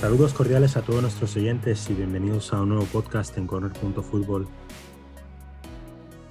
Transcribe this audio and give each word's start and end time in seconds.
Saludos 0.00 0.32
cordiales 0.32 0.78
a 0.78 0.80
todos 0.80 1.02
nuestros 1.02 1.36
oyentes 1.36 1.90
y 1.90 1.92
bienvenidos 1.92 2.54
a 2.54 2.62
un 2.62 2.70
nuevo 2.70 2.86
podcast 2.86 3.36
en 3.36 3.46
Corner.Fútbol. 3.46 4.48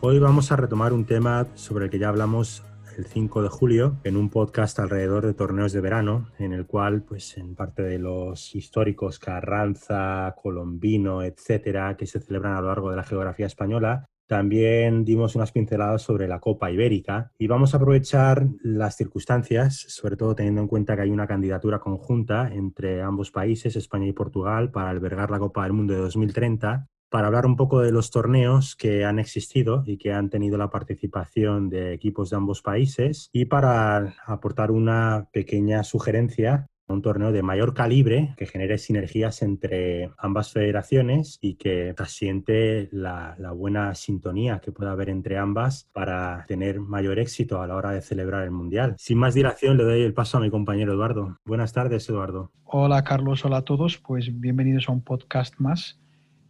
Hoy 0.01 0.17
vamos 0.17 0.51
a 0.51 0.55
retomar 0.55 0.91
un 0.91 1.05
tema 1.05 1.45
sobre 1.53 1.85
el 1.85 1.91
que 1.91 1.99
ya 1.99 2.09
hablamos 2.09 2.63
el 2.97 3.05
5 3.05 3.43
de 3.43 3.49
julio 3.49 3.97
en 4.03 4.17
un 4.17 4.31
podcast 4.31 4.79
alrededor 4.79 5.23
de 5.23 5.35
torneos 5.35 5.71
de 5.71 5.81
verano, 5.81 6.31
en 6.39 6.53
el 6.53 6.65
cual, 6.65 7.03
pues 7.03 7.37
en 7.37 7.53
parte 7.53 7.83
de 7.83 7.99
los 7.99 8.55
históricos 8.55 9.19
Carranza, 9.19 10.33
Colombino, 10.41 11.21
etcétera, 11.21 11.95
que 11.95 12.07
se 12.07 12.19
celebran 12.19 12.55
a 12.55 12.61
lo 12.61 12.69
largo 12.69 12.89
de 12.89 12.95
la 12.95 13.03
geografía 13.03 13.45
española, 13.45 14.09
también 14.29 15.05
dimos 15.05 15.35
unas 15.35 15.51
pinceladas 15.51 16.03
sobre 16.03 16.27
la 16.27 16.39
Copa 16.39 16.69
Ibérica 16.69 17.31
y 17.39 17.47
vamos 17.47 17.73
a 17.73 17.77
aprovechar 17.77 18.45
las 18.61 18.95
circunstancias, 18.95 19.85
sobre 19.87 20.17
todo 20.17 20.35
teniendo 20.35 20.61
en 20.61 20.67
cuenta 20.67 20.95
que 20.95 21.01
hay 21.01 21.09
una 21.09 21.25
candidatura 21.25 21.79
conjunta 21.79 22.47
entre 22.53 23.01
ambos 23.01 23.31
países, 23.31 23.75
España 23.75 24.05
y 24.05 24.13
Portugal, 24.13 24.69
para 24.69 24.91
albergar 24.91 25.31
la 25.31 25.39
Copa 25.39 25.63
del 25.63 25.73
Mundo 25.73 25.95
de 25.95 26.01
2030, 26.01 26.85
para 27.09 27.25
hablar 27.25 27.47
un 27.47 27.55
poco 27.55 27.81
de 27.81 27.91
los 27.91 28.11
torneos 28.11 28.75
que 28.75 29.03
han 29.03 29.17
existido 29.17 29.81
y 29.87 29.97
que 29.97 30.13
han 30.13 30.29
tenido 30.29 30.59
la 30.59 30.69
participación 30.69 31.67
de 31.67 31.93
equipos 31.93 32.29
de 32.29 32.35
ambos 32.37 32.61
países 32.61 33.31
y 33.33 33.45
para 33.45 34.13
aportar 34.27 34.69
una 34.69 35.27
pequeña 35.33 35.83
sugerencia 35.83 36.67
un 36.93 37.01
torneo 37.01 37.31
de 37.31 37.43
mayor 37.43 37.73
calibre 37.73 38.33
que 38.37 38.45
genere 38.45 38.77
sinergias 38.77 39.41
entre 39.41 40.11
ambas 40.17 40.51
federaciones 40.51 41.37
y 41.41 41.55
que 41.55 41.93
asiente 41.97 42.89
la, 42.91 43.35
la, 43.37 43.51
buena 43.51 43.93
sintonía 43.95 44.59
que 44.59 44.71
pueda 44.71 44.91
haber 44.91 45.09
entre 45.09 45.37
ambas 45.37 45.89
para 45.93 46.45
tener 46.47 46.79
mayor 46.79 47.19
éxito 47.19 47.61
a 47.61 47.67
la 47.67 47.75
hora 47.75 47.91
de 47.91 48.01
celebrar 48.01 48.43
el 48.43 48.51
Mundial. 48.51 48.95
Sin 48.97 49.17
más 49.17 49.33
dilación, 49.33 49.77
le 49.77 49.83
doy 49.83 50.01
el 50.01 50.13
paso 50.13 50.37
a 50.37 50.41
mi 50.41 50.49
compañero 50.49 50.93
Eduardo. 50.93 51.37
Buenas 51.45 51.73
tardes, 51.73 52.09
Eduardo. 52.09 52.51
Hola, 52.63 53.03
Carlos. 53.03 53.45
Hola 53.45 53.57
a 53.57 53.61
todos. 53.63 53.97
Pues 53.97 54.39
bienvenidos 54.39 54.89
a 54.89 54.91
un 54.91 55.03
podcast 55.03 55.55
más. 55.59 55.99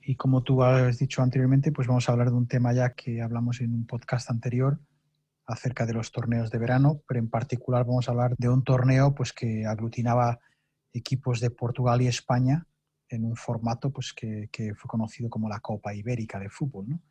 Y 0.01 0.15
como 0.15 0.41
tú 0.41 0.63
has 0.63 0.97
dicho 0.97 1.21
anteriormente, 1.21 1.71
pues 1.71 1.87
vamos 1.87 2.09
a 2.09 2.11
hablar 2.13 2.29
de 2.29 2.35
un 2.35 2.47
tema 2.47 2.73
ya 2.73 2.93
que 2.93 3.21
hablamos 3.21 3.61
en 3.61 3.73
un 3.73 3.85
podcast 3.85 4.29
anterior, 4.31 4.79
acerca 5.49 5.85
de 5.85 5.93
los 5.93 6.11
torneos 6.11 6.51
de 6.51 6.59
verano, 6.59 7.01
pero 7.07 7.19
en 7.19 7.29
particular 7.29 7.85
vamos 7.85 8.07
a 8.07 8.11
hablar 8.11 8.35
de 8.37 8.49
un 8.49 8.63
torneo 8.63 9.15
pues, 9.15 9.33
que 9.33 9.65
aglutinaba 9.65 10.39
equipos 10.93 11.39
de 11.39 11.49
Portugal 11.49 12.01
y 12.01 12.07
España 12.07 12.65
en 13.09 13.25
un 13.25 13.35
formato 13.35 13.91
pues, 13.91 14.13
que, 14.13 14.47
fue 14.75 14.87
conocido 14.87 15.29
como 15.29 15.49
la 15.49 15.59
Copa 15.59 15.93
Ibérica 15.93 16.39
de 16.39 16.49
fútbol. 16.49 16.89
¿no? 16.89 17.01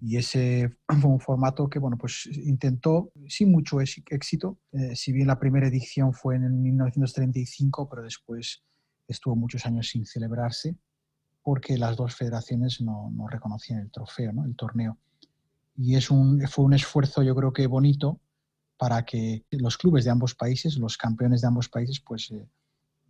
Y 0.00 0.16
ese 0.16 0.76
fue 1.00 1.10
un 1.10 1.20
formato 1.20 1.68
que 1.68 1.80
bueno, 1.80 1.98
pues, 1.98 2.26
intentó, 2.26 3.12
sin 3.26 3.50
mucho 3.50 3.80
éxito, 3.80 4.60
eh, 4.72 4.94
si 4.94 5.12
bien 5.12 5.26
la 5.26 5.40
primera 5.40 5.66
edición 5.66 6.12
fue 6.12 6.36
en 6.36 6.62
1935, 6.62 7.88
pero 7.88 8.02
después 8.02 8.62
estuvo 9.08 9.34
muchos 9.34 9.66
años 9.66 9.88
sin 9.88 10.06
celebrarse 10.06 10.76
porque 11.42 11.76
las 11.76 11.96
dos 11.96 12.14
federaciones 12.14 12.80
no, 12.80 13.10
no 13.10 13.26
reconocían 13.26 13.80
el 13.80 13.90
trofeo, 13.90 14.32
¿no? 14.32 14.44
el 14.44 14.54
torneo 14.54 14.98
y 15.76 15.96
es 15.96 16.10
un, 16.10 16.46
fue 16.48 16.64
un 16.64 16.74
esfuerzo 16.74 17.22
yo 17.22 17.34
creo 17.34 17.52
que 17.52 17.66
bonito 17.66 18.20
para 18.76 19.04
que 19.04 19.44
los 19.50 19.78
clubes 19.78 20.04
de 20.04 20.10
ambos 20.10 20.34
países, 20.34 20.76
los 20.76 20.96
campeones 20.96 21.40
de 21.40 21.46
ambos 21.46 21.68
países, 21.68 22.00
pues 22.00 22.30
eh, 22.32 22.48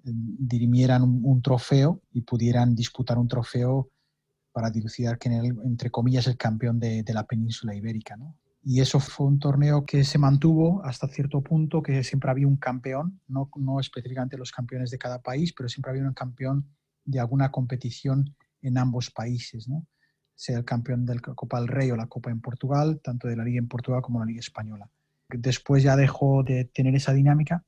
dirimieran 0.04 1.02
un, 1.02 1.40
trofeo 1.40 2.02
y 2.12 2.20
pudieran 2.22 2.74
disputar 2.74 3.18
un 3.18 3.28
trofeo 3.28 3.88
para 4.52 4.70
dilucidar 4.70 5.18
quién 5.18 5.32
entre 5.64 5.90
comillas, 5.90 6.26
el 6.26 6.36
campeón 6.36 6.78
de, 6.78 7.02
de 7.02 7.14
la 7.14 7.26
península 7.26 7.74
ibérica. 7.74 8.16
¿no? 8.16 8.36
Y 8.64 8.80
eso 8.80 9.00
fue 9.00 9.26
un 9.26 9.38
torneo 9.38 9.84
que 9.84 10.04
se 10.04 10.18
mantuvo 10.18 10.84
hasta 10.84 11.08
cierto 11.08 11.40
punto, 11.40 11.82
que 11.82 12.04
siempre 12.04 12.30
había 12.30 12.46
un 12.46 12.58
campeón, 12.58 13.20
no, 13.26 13.50
no 13.56 13.80
específicamente 13.80 14.36
los 14.36 14.52
campeones 14.52 14.90
de 14.90 14.98
cada 14.98 15.20
país, 15.20 15.52
pero 15.52 15.68
siempre 15.68 15.90
había 15.90 16.04
un 16.04 16.14
campeón 16.14 16.68
de 17.04 17.18
alguna 17.18 17.50
competición 17.50 18.36
en 18.60 18.78
ambos 18.78 19.10
países. 19.10 19.68
¿no? 19.68 19.86
Sea 20.42 20.58
el 20.58 20.64
campeón 20.64 21.06
de 21.06 21.14
la 21.14 21.20
Copa 21.20 21.60
del 21.60 21.68
Rey 21.68 21.92
o 21.92 21.96
la 21.96 22.08
Copa 22.08 22.28
en 22.28 22.40
Portugal, 22.40 23.00
tanto 23.00 23.28
de 23.28 23.36
la 23.36 23.44
Liga 23.44 23.60
en 23.60 23.68
Portugal 23.68 24.02
como 24.02 24.18
la 24.18 24.24
Liga 24.24 24.40
Española. 24.40 24.90
Después 25.28 25.84
ya 25.84 25.94
dejó 25.94 26.42
de 26.42 26.64
tener 26.64 26.96
esa 26.96 27.12
dinámica 27.12 27.64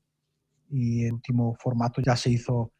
y 0.69 1.05
el 1.05 1.13
último 1.13 1.55
formato 1.57 2.01
ya 2.01 2.17
se 2.17 2.31
hizo 2.31 2.73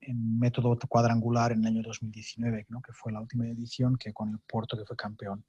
en 0.00 0.38
método 0.38 0.78
cuadrangular 0.88 1.52
en 1.52 1.60
el 1.60 1.66
año 1.66 1.82
2019, 1.82 2.64
¿no? 2.70 2.80
que 2.80 2.94
fue 2.94 3.12
la 3.12 3.20
última 3.20 3.46
edición 3.46 3.98
que 3.98 4.14
con 4.14 4.30
el 4.30 4.38
Porto 4.38 4.74
que 4.78 4.86
fue 4.86 4.96
campeón. 4.96 5.44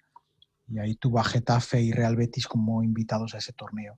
Y 0.67 0.79
ahí 0.79 0.95
tuvo 0.95 1.19
a 1.19 1.23
Getafe 1.23 1.81
y 1.81 1.93
Real 1.93 2.17
Betis 2.17 2.45
como 2.45 2.83
invitados 2.83 3.33
a 3.35 3.37
ese 3.37 3.53
torneo. 3.53 3.97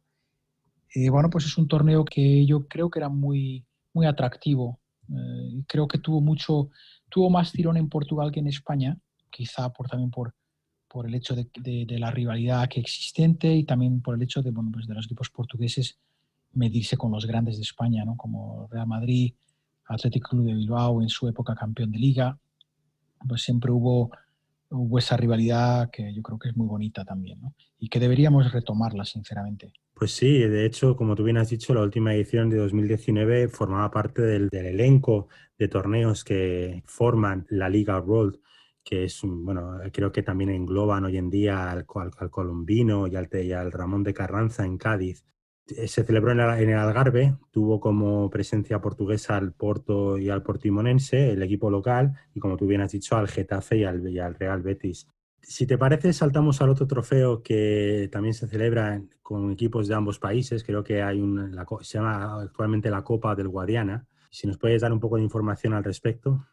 Y 0.93 1.09
bueno, 1.09 1.31
pues 1.31 1.45
es 1.45 1.57
un 1.57 1.67
torneo 1.67 2.05
que 2.05 2.45
yo 2.45 2.67
creo 2.67 2.91
que 2.91 2.99
era 2.99 3.09
muy, 3.09 3.65
muy 3.91 4.05
atractivo. 4.05 4.79
Eh, 5.09 5.63
creo 5.67 5.87
que 5.87 5.97
tuvo 5.97 6.21
mucho, 6.21 6.69
tuvo 7.09 7.31
más 7.31 7.51
tirón 7.51 7.77
en 7.77 7.89
Portugal 7.89 8.31
que 8.31 8.39
en 8.39 8.47
España 8.47 8.99
quizá 9.35 9.71
por, 9.73 9.89
también 9.89 10.09
por, 10.09 10.33
por 10.87 11.05
el 11.05 11.13
hecho 11.13 11.35
de, 11.35 11.49
de, 11.85 11.99
la 11.99 12.09
rivalidad 12.09 12.69
que 12.69 12.79
existente 12.79 13.53
y 13.53 13.65
también 13.65 14.01
por 14.01 14.15
el 14.15 14.21
hecho 14.21 14.41
de, 14.41 14.51
bueno, 14.51 14.71
pues 14.71 14.87
de 14.87 14.93
los 14.93 15.05
equipos 15.05 15.29
portugueses 15.29 15.99
medirse 16.53 16.95
con 16.95 17.11
los 17.11 17.25
grandes 17.25 17.57
de 17.57 17.63
España, 17.63 18.05
¿no? 18.05 18.15
como 18.15 18.67
Real 18.71 18.87
Madrid, 18.87 19.33
Atlético 19.87 20.29
Club 20.29 20.45
de 20.45 20.53
Bilbao 20.53 21.01
en 21.01 21.09
su 21.09 21.27
época 21.27 21.53
campeón 21.53 21.91
de 21.91 21.99
liga, 21.99 22.39
pues 23.27 23.41
siempre 23.41 23.71
hubo, 23.71 24.09
hubo 24.69 24.97
esa 24.97 25.17
rivalidad 25.17 25.89
que 25.91 26.13
yo 26.13 26.21
creo 26.21 26.39
que 26.39 26.49
es 26.49 26.55
muy 26.55 26.67
bonita 26.67 27.03
también 27.03 27.41
y 27.77 27.89
que 27.89 27.99
deberíamos 27.99 28.53
retomarla, 28.53 29.03
sinceramente. 29.03 29.73
Pues 29.93 30.11
sí, 30.11 30.39
de 30.39 30.65
hecho, 30.65 30.95
como 30.95 31.15
tú 31.15 31.23
bien 31.25 31.37
has 31.37 31.49
dicho, 31.49 31.73
la 31.73 31.81
última 31.81 32.13
edición 32.13 32.49
de 32.49 32.57
2019 32.57 33.49
formaba 33.49 33.91
parte 33.91 34.21
del, 34.21 34.47
del 34.47 34.67
elenco 34.67 35.27
de 35.57 35.67
torneos 35.67 36.23
que 36.23 36.83
forman 36.85 37.45
la 37.49 37.67
Liga 37.67 37.99
World 37.99 38.39
que 38.85 39.05
es, 39.05 39.21
bueno, 39.23 39.79
creo 39.91 40.11
que 40.11 40.21
también 40.21 40.51
engloban 40.51 41.03
hoy 41.05 41.17
en 41.17 41.31
día 41.31 41.71
al, 41.71 41.85
al, 42.17 42.29
colombino 42.29 43.07
y 43.07 43.15
al, 43.15 43.27
y 43.33 43.51
al, 43.51 43.71
Ramón 43.71 44.03
de 44.03 44.13
Carranza 44.13 44.63
en 44.63 44.77
Cádiz. 44.77 45.25
Eh, 45.67 45.87
se 45.87 46.03
celebró 46.03 46.31
en, 46.31 46.39
el 46.39 46.77
Algarve, 46.77 47.35
tuvo 47.49 47.79
como 47.79 48.29
presencia 48.29 48.79
portuguesa 48.79 49.37
al 49.37 49.53
Porto 49.53 50.19
y 50.19 50.29
al 50.29 50.43
Portimonense, 50.43 51.31
el 51.31 51.41
equipo 51.41 51.71
local, 51.71 52.13
y 52.35 52.39
como 52.39 52.57
tú 52.57 52.67
bien 52.67 52.81
has 52.81 52.91
dicho, 52.91 53.17
al 53.17 53.27
Getafe 53.27 53.77
y 53.79 53.83
al, 53.83 54.07
y 54.07 54.19
al 54.19 54.35
Real 54.35 54.61
Betis. 54.61 55.07
Si 55.41 55.65
te 55.65 55.79
parece, 55.79 56.13
saltamos 56.13 56.61
al 56.61 56.69
otro 56.69 56.85
trofeo 56.85 57.41
que 57.41 58.07
también 58.11 58.35
se 58.35 58.47
celebra 58.47 59.01
con 59.23 59.51
equipos 59.51 59.87
de 59.87 59.95
ambos 59.95 60.19
países. 60.19 60.63
Creo 60.63 60.83
que 60.83 61.01
hay 61.01 61.19
un, 61.19 61.55
la, 61.55 61.65
se 61.81 61.97
llama 61.97 62.41
actualmente 62.41 62.91
la 62.91 63.03
Copa 63.03 63.35
del 63.35 63.47
Guadiana. 63.47 64.07
Si 64.29 64.47
nos 64.47 64.57
puedes 64.57 64.81
dar 64.81 64.91
un 64.91 64.99
poco 64.99 65.17
de 65.17 65.23
información 65.23 65.73
al 65.73 65.83
respecto. 65.83 66.45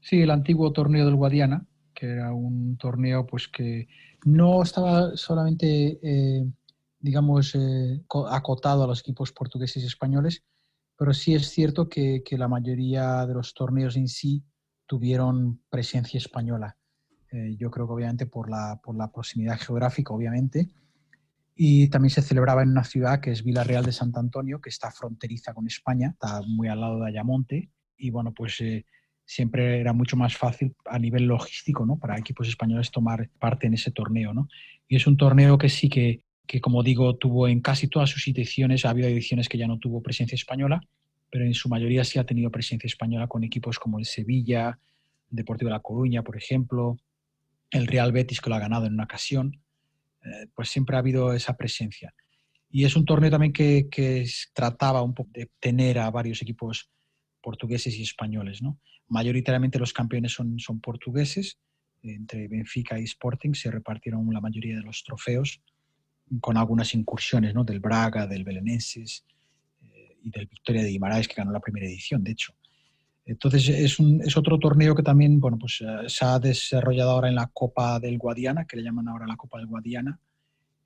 Sí, 0.00 0.22
el 0.22 0.30
antiguo 0.30 0.72
torneo 0.72 1.04
del 1.04 1.16
Guadiana, 1.16 1.66
que 1.94 2.06
era 2.06 2.32
un 2.32 2.76
torneo 2.78 3.26
pues 3.26 3.48
que 3.48 3.88
no 4.24 4.62
estaba 4.62 5.16
solamente, 5.16 5.98
eh, 6.02 6.50
digamos, 6.98 7.54
eh, 7.54 8.02
acotado 8.30 8.84
a 8.84 8.86
los 8.86 9.00
equipos 9.00 9.32
portugueses 9.32 9.82
y 9.82 9.86
españoles, 9.86 10.42
pero 10.96 11.12
sí 11.12 11.34
es 11.34 11.48
cierto 11.48 11.88
que, 11.88 12.22
que 12.24 12.38
la 12.38 12.48
mayoría 12.48 13.26
de 13.26 13.34
los 13.34 13.54
torneos 13.54 13.96
en 13.96 14.08
sí 14.08 14.42
tuvieron 14.86 15.60
presencia 15.68 16.18
española. 16.18 16.76
Eh, 17.32 17.56
yo 17.58 17.70
creo 17.70 17.86
que 17.86 17.92
obviamente 17.92 18.26
por 18.26 18.50
la, 18.50 18.80
por 18.82 18.96
la 18.96 19.12
proximidad 19.12 19.58
geográfica, 19.58 20.12
obviamente, 20.12 20.68
y 21.54 21.88
también 21.88 22.10
se 22.10 22.22
celebraba 22.22 22.62
en 22.62 22.70
una 22.70 22.84
ciudad 22.84 23.20
que 23.20 23.32
es 23.32 23.44
Vila 23.44 23.64
Real 23.64 23.84
de 23.84 23.92
Sant 23.92 24.16
Antonio, 24.16 24.60
que 24.60 24.70
está 24.70 24.90
fronteriza 24.90 25.52
con 25.52 25.66
España, 25.66 26.08
está 26.08 26.40
muy 26.46 26.68
al 26.68 26.80
lado 26.80 27.00
de 27.00 27.08
Ayamonte, 27.08 27.70
y 27.96 28.10
bueno, 28.10 28.32
pues 28.32 28.62
siempre 29.30 29.80
era 29.80 29.92
mucho 29.92 30.16
más 30.16 30.36
fácil 30.36 30.74
a 30.86 30.98
nivel 30.98 31.26
logístico 31.26 31.86
¿no? 31.86 32.00
para 32.00 32.18
equipos 32.18 32.48
españoles 32.48 32.90
tomar 32.90 33.30
parte 33.38 33.68
en 33.68 33.74
ese 33.74 33.92
torneo. 33.92 34.34
¿no? 34.34 34.48
Y 34.88 34.96
es 34.96 35.06
un 35.06 35.16
torneo 35.16 35.56
que 35.56 35.68
sí 35.68 35.88
que, 35.88 36.24
que, 36.48 36.60
como 36.60 36.82
digo, 36.82 37.14
tuvo 37.14 37.46
en 37.46 37.60
casi 37.60 37.86
todas 37.86 38.10
sus 38.10 38.26
ediciones, 38.26 38.84
ha 38.84 38.90
habido 38.90 39.06
ediciones 39.06 39.48
que 39.48 39.56
ya 39.56 39.68
no 39.68 39.78
tuvo 39.78 40.02
presencia 40.02 40.34
española, 40.34 40.80
pero 41.30 41.44
en 41.44 41.54
su 41.54 41.68
mayoría 41.68 42.02
sí 42.02 42.18
ha 42.18 42.26
tenido 42.26 42.50
presencia 42.50 42.88
española 42.88 43.28
con 43.28 43.44
equipos 43.44 43.78
como 43.78 44.00
el 44.00 44.04
Sevilla, 44.04 44.80
Deportivo 45.28 45.68
de 45.68 45.74
La 45.74 45.80
Coruña, 45.80 46.24
por 46.24 46.36
ejemplo, 46.36 46.96
el 47.70 47.86
Real 47.86 48.10
Betis 48.10 48.40
que 48.40 48.50
lo 48.50 48.56
ha 48.56 48.58
ganado 48.58 48.86
en 48.86 48.94
una 48.94 49.04
ocasión, 49.04 49.62
eh, 50.24 50.48
pues 50.56 50.70
siempre 50.70 50.96
ha 50.96 50.98
habido 50.98 51.32
esa 51.34 51.56
presencia. 51.56 52.12
Y 52.68 52.84
es 52.84 52.96
un 52.96 53.04
torneo 53.04 53.30
también 53.30 53.52
que, 53.52 53.86
que 53.88 54.28
trataba 54.52 55.02
un 55.02 55.14
poco 55.14 55.30
de 55.34 55.48
tener 55.60 56.00
a 56.00 56.10
varios 56.10 56.42
equipos 56.42 56.90
portugueses 57.40 57.96
y 57.96 58.02
españoles, 58.02 58.62
¿no? 58.62 58.78
mayoritariamente 59.10 59.78
los 59.78 59.92
campeones 59.92 60.32
son, 60.32 60.58
son 60.58 60.80
portugueses, 60.80 61.58
entre 62.02 62.48
Benfica 62.48 62.98
y 62.98 63.04
Sporting 63.04 63.52
se 63.52 63.70
repartieron 63.70 64.32
la 64.32 64.40
mayoría 64.40 64.76
de 64.76 64.82
los 64.82 65.04
trofeos, 65.04 65.60
con 66.40 66.56
algunas 66.56 66.94
incursiones 66.94 67.54
¿no? 67.54 67.64
del 67.64 67.80
Braga, 67.80 68.26
del 68.26 68.44
Belenenses 68.44 69.24
eh, 69.82 70.16
y 70.22 70.30
del 70.30 70.46
Victoria 70.46 70.82
de 70.82 70.90
Guimaraes, 70.90 71.28
que 71.28 71.34
ganó 71.34 71.50
la 71.50 71.60
primera 71.60 71.86
edición, 71.86 72.22
de 72.22 72.30
hecho. 72.30 72.54
Entonces 73.26 73.68
es, 73.68 73.98
un, 73.98 74.22
es 74.22 74.36
otro 74.36 74.58
torneo 74.58 74.94
que 74.94 75.02
también 75.02 75.40
bueno, 75.40 75.58
pues, 75.58 75.80
uh, 75.82 76.08
se 76.08 76.24
ha 76.24 76.38
desarrollado 76.38 77.10
ahora 77.10 77.28
en 77.28 77.34
la 77.34 77.48
Copa 77.48 78.00
del 78.00 78.16
Guadiana, 78.16 78.64
que 78.64 78.76
le 78.76 78.82
llaman 78.82 79.08
ahora 79.08 79.26
la 79.26 79.36
Copa 79.36 79.58
del 79.58 79.66
Guadiana, 79.66 80.18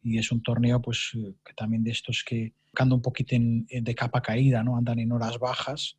y 0.02 0.18
es 0.18 0.32
un 0.32 0.42
torneo 0.42 0.82
pues, 0.82 1.12
que 1.44 1.54
también 1.54 1.84
de 1.84 1.90
estos 1.90 2.24
que 2.26 2.52
anda 2.76 2.96
un 2.96 3.02
poquito 3.02 3.36
de 3.38 3.94
capa 3.94 4.20
caída, 4.20 4.62
¿no? 4.64 4.76
andan 4.76 4.98
en 4.98 5.12
horas 5.12 5.38
bajas, 5.38 5.96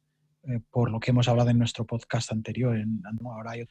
eh, 0.48 0.60
por 0.72 0.92
lo 0.92 1.00
que 1.00 1.12
hemos 1.12 1.28
hablado 1.28 1.50
en 1.50 1.58
nuestro 1.58 1.86
podcast 1.86 2.32
anterior. 2.32 2.78
ahora 3.26 3.52
hay 3.52 3.68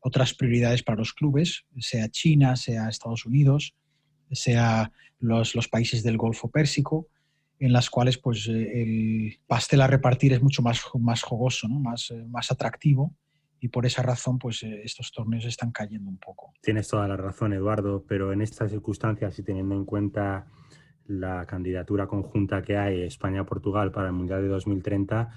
otras 0.00 0.34
prioridades 0.34 0.82
para 0.82 0.98
los 0.98 1.12
clubes, 1.12 1.64
sea 1.78 2.08
China, 2.08 2.56
sea 2.56 2.88
Estados 2.88 3.26
Unidos, 3.26 3.74
sea 4.30 4.92
los, 5.18 5.54
los 5.54 5.68
países 5.68 6.02
del 6.02 6.16
Golfo 6.16 6.50
Pérsico, 6.50 7.08
en 7.58 7.72
las 7.72 7.90
cuales 7.90 8.18
pues, 8.18 8.46
eh, 8.48 8.82
el 8.82 9.40
pastel 9.46 9.80
a 9.80 9.86
repartir 9.86 10.32
es 10.32 10.42
mucho 10.42 10.62
más, 10.62 10.82
más 10.98 11.22
jugoso, 11.22 11.68
¿no? 11.68 11.80
más, 11.80 12.10
eh, 12.10 12.24
más 12.28 12.50
atractivo 12.50 13.14
y 13.60 13.68
por 13.68 13.86
esa 13.86 14.02
razón 14.02 14.38
pues 14.38 14.62
eh, 14.62 14.82
estos 14.84 15.10
torneos 15.10 15.44
están 15.44 15.72
cayendo 15.72 16.08
un 16.08 16.18
poco. 16.18 16.52
Tienes 16.62 16.88
toda 16.88 17.08
la 17.08 17.16
razón, 17.16 17.52
Eduardo, 17.52 18.04
pero 18.06 18.32
en 18.32 18.42
estas 18.42 18.70
circunstancias 18.70 19.38
y 19.38 19.42
teniendo 19.42 19.74
en 19.74 19.84
cuenta 19.84 20.46
la 21.06 21.46
candidatura 21.46 22.06
conjunta 22.06 22.62
que 22.62 22.76
hay 22.76 23.02
España-Portugal 23.02 23.90
para 23.90 24.08
el 24.08 24.12
Mundial 24.12 24.42
de 24.42 24.48
2030, 24.48 25.30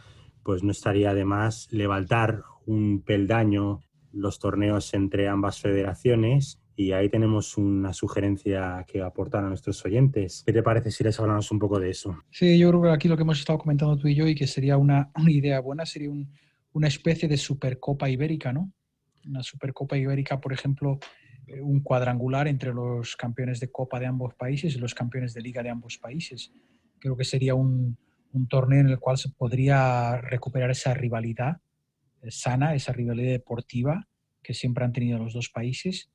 pues 0.43 0.63
no 0.63 0.71
estaría 0.71 1.13
de 1.13 1.25
más 1.25 1.67
levantar 1.71 2.43
un 2.65 3.01
peldaño 3.01 3.81
los 4.11 4.39
torneos 4.39 4.93
entre 4.93 5.27
ambas 5.27 5.59
federaciones 5.59 6.61
y 6.75 6.93
ahí 6.93 7.09
tenemos 7.09 7.57
una 7.57 7.93
sugerencia 7.93 8.85
que 8.87 9.01
aportar 9.01 9.43
a 9.43 9.49
nuestros 9.49 9.83
oyentes. 9.85 10.43
¿Qué 10.45 10.53
te 10.53 10.63
parece 10.63 10.91
si 10.91 11.03
les 11.03 11.19
hablamos 11.19 11.51
un 11.51 11.59
poco 11.59 11.79
de 11.79 11.89
eso? 11.89 12.17
Sí, 12.31 12.57
yo 12.57 12.69
creo 12.69 12.81
que 12.81 12.89
aquí 12.89 13.07
lo 13.07 13.15
que 13.15 13.23
hemos 13.23 13.39
estado 13.39 13.59
comentando 13.59 13.97
tú 13.97 14.07
y 14.07 14.15
yo 14.15 14.27
y 14.27 14.35
que 14.35 14.47
sería 14.47 14.77
una, 14.77 15.11
idea 15.27 15.59
buena 15.59 15.85
sería 15.85 16.09
una 16.73 16.87
especie 16.87 17.27
de 17.27 17.37
Supercopa 17.37 18.09
Ibérica, 18.09 18.51
¿no? 18.51 18.71
Una 19.25 19.43
Supercopa 19.43 19.97
Ibérica, 19.97 20.41
por 20.41 20.53
ejemplo, 20.53 20.99
eh, 21.45 21.61
un 21.61 21.81
cuadrangular 21.81 22.47
entre 22.47 22.73
los 22.73 23.15
campeones 23.15 23.59
de 23.59 23.69
Copa 23.69 23.99
de 23.99 24.07
ambos 24.07 24.33
países 24.33 24.75
y 24.75 24.79
los 24.79 24.95
campeones 24.95 25.33
de 25.33 25.41
Liga 25.41 25.61
de 25.61 25.69
ambos 25.69 25.97
países. 25.97 26.51
Creo 26.99 27.15
que 27.15 27.25
sería 27.25 27.53
un, 27.53 27.97
un 28.33 28.47
torneo 28.47 28.81
en 28.81 28.89
el 28.89 28.99
cual 28.99 29.17
se 29.17 29.29
podría 29.29 30.17
recuperar 30.17 30.71
esa 30.71 30.93
rivalidad 30.93 31.57
eh, 32.21 32.31
sana, 32.31 32.75
esa 32.75 32.93
rivalidad 32.93 33.31
deportiva 33.31 34.07
que 34.41 34.53
siempre 34.53 34.85
han 34.85 34.93
tenido 34.93 35.19
los 35.19 35.33
dos 35.33 35.49
países 35.49 36.09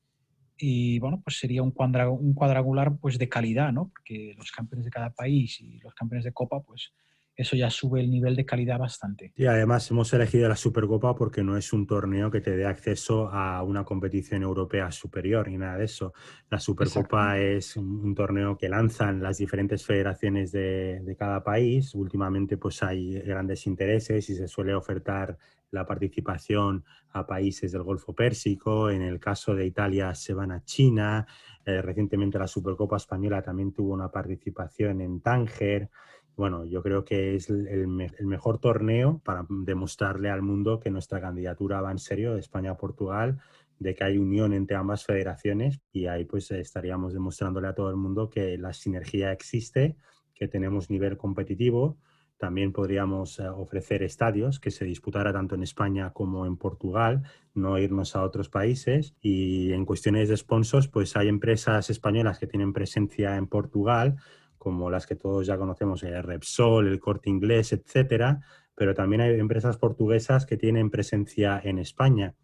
y 0.57 0.99
bueno, 0.99 1.21
pues 1.23 1.37
sería 1.37 1.61
un, 1.61 1.73
un 1.75 2.33
cuadrangular 2.33 2.97
pues 2.97 3.17
de 3.17 3.29
calidad, 3.29 3.71
¿no? 3.71 3.89
Porque 3.89 4.33
los 4.37 4.51
campeones 4.51 4.85
de 4.85 4.91
cada 4.91 5.11
país 5.11 5.61
y 5.61 5.77
los 5.79 5.93
campeones 5.93 6.25
de 6.25 6.33
Copa, 6.33 6.61
pues 6.61 6.93
eso 7.37 7.55
ya 7.55 7.69
sube 7.69 8.01
el 8.01 8.09
nivel 8.09 8.35
de 8.35 8.45
calidad 8.45 8.79
bastante. 8.79 9.31
Y 9.35 9.45
además 9.45 9.89
hemos 9.91 10.11
elegido 10.11 10.49
la 10.49 10.55
Supercopa 10.55 11.15
porque 11.15 11.43
no 11.43 11.55
es 11.55 11.71
un 11.71 11.85
torneo 11.85 12.31
que 12.31 12.41
te 12.41 12.57
dé 12.57 12.65
acceso 12.65 13.29
a 13.31 13.61
una 13.61 13.85
competición 13.85 14.41
europea 14.41 14.91
superior 14.91 15.47
ni 15.47 15.57
nada 15.57 15.77
de 15.77 15.85
eso. 15.85 16.13
La 16.49 16.59
Supercopa 16.59 17.37
es 17.37 17.77
un, 17.77 18.15
torneo 18.15 18.57
que 18.57 18.67
lanzan 18.67 19.21
las 19.21 19.37
diferentes 19.37 19.85
federaciones 19.85 20.51
de, 20.51 21.01
de, 21.03 21.15
cada 21.15 21.43
país. 21.43 21.93
Últimamente 21.93 22.57
pues 22.57 22.81
hay 22.81 23.19
grandes 23.19 23.67
intereses 23.67 24.27
y 24.29 24.35
se 24.35 24.47
suele 24.47 24.73
ofertar 24.73 25.37
la 25.71 25.85
participación 25.85 26.85
a 27.11 27.27
países 27.27 27.71
del 27.71 27.83
Golfo 27.83 28.13
Pérsico. 28.13 28.89
En 28.89 29.03
el 29.03 29.19
caso 29.19 29.53
de 29.53 29.65
Italia 29.65 30.15
se 30.15 30.33
van 30.33 30.51
a 30.51 30.63
China. 30.63 31.27
Eh, 31.65 31.81
recientemente 31.81 32.39
la 32.39 32.47
Supercopa 32.47 32.97
Española 32.97 33.41
también 33.41 33.73
tuvo 33.73 33.93
una 33.93 34.09
participación 34.09 35.01
en 35.01 35.21
Tánger 35.21 35.89
bueno, 36.37 36.65
yo 36.65 36.83
creo 36.83 37.03
que 37.03 37.35
es 37.35 37.49
el, 37.49 37.87
mejor 37.87 38.59
torneo 38.59 39.19
para 39.25 39.45
demostrarle 39.49 40.29
al 40.29 40.43
mundo 40.43 40.79
que 40.79 40.91
nuestra 40.91 41.19
candidatura 41.19 41.81
va 41.81 41.91
en 41.91 41.97
serio 41.97 42.35
de 42.35 42.39
España-Portugal, 42.39 43.39
de 43.79 43.95
que 43.95 44.03
hay 44.03 44.19
unión 44.19 44.53
entre 44.53 44.77
ambas 44.77 45.03
federaciones 45.03 45.81
y 45.91 46.05
ahí 46.05 46.25
pues 46.25 46.51
estaríamos 46.51 47.13
demostrándole 47.13 47.67
a 47.67 47.73
todo 47.73 47.89
el 47.89 47.95
mundo 47.95 48.29
que 48.29 48.55
la 48.59 48.71
sinergia 48.73 49.31
existe, 49.31 49.95
que 50.35 50.47
tenemos 50.47 50.91
nivel 50.91 51.17
competitivo. 51.17 51.97
También 52.37 52.71
podríamos 52.71 53.39
eh, 53.39 53.49
ofrecer 53.49 54.03
estadios 54.03 54.59
que 54.59 54.69
se 54.69 54.85
disputara 54.85 55.33
tanto 55.33 55.55
en 55.55 55.63
España 55.63 56.13
como 56.13 56.45
en 56.45 56.55
Portugal, 56.55 57.23
no 57.55 57.79
irnos 57.79 58.15
a 58.15 58.21
otros 58.21 58.47
países. 58.47 59.15
Y 59.21 59.71
en 59.73 59.85
cuestiones 59.85 60.29
de 60.29 60.37
sponsors, 60.37 60.87
pues 60.87 61.17
hay 61.17 61.29
empresas 61.29 61.89
españolas 61.89 62.37
que 62.37 62.45
tienen 62.45 62.73
presencia 62.73 63.37
en 63.37 63.47
Portugal, 63.47 64.17
como 64.57 64.89
las 64.89 65.05
que 65.05 65.15
todos 65.15 65.45
ya 65.45 65.57
conocemos, 65.57 66.03
el 66.03 66.23
Repsol, 66.23 66.87
el 66.87 66.99
Corte 66.99 67.29
Inglés, 67.29 67.73
etcétera, 67.73 68.41
pero 68.75 68.93
también 68.93 69.21
hay 69.21 69.39
empresas 69.39 69.77
portuguesas 69.77 70.45
que 70.45 70.57
tienen 70.57 70.89
presencia 70.89 71.59
en 71.63 71.79
España, 71.79 72.35